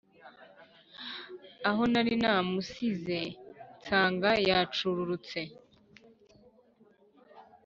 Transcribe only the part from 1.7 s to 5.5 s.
nari namusize nsanga yacururutse